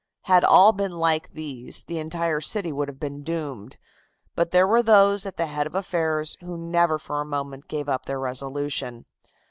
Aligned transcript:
Had 0.23 0.43
all 0.43 0.73
been 0.73 0.93
like 0.97 1.31
these 1.31 1.83
the 1.83 1.99
entire 1.99 2.41
city 2.41 2.71
would 2.71 2.87
have 2.87 2.99
been 2.99 3.21
doomed, 3.21 3.77
but 4.33 4.49
there 4.49 4.65
were 4.65 4.81
those 4.81 5.27
at 5.27 5.37
the 5.37 5.45
head 5.45 5.67
of 5.67 5.75
affairs 5.75 6.39
who 6.41 6.57
never 6.57 6.97
for 6.97 7.21
a 7.21 7.23
moment 7.23 7.67
gave 7.67 7.87
up 7.87 8.07
their 8.07 8.19
resolution. 8.19 9.05